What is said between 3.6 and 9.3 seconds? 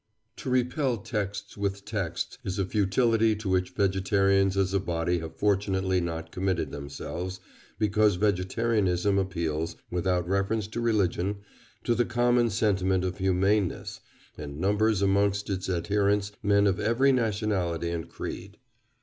vegetarians as a body have fortunately not committed themselves, because vegetarianism